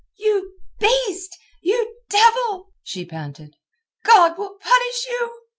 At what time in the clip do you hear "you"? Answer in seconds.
0.17-0.57, 1.61-1.97, 5.07-5.41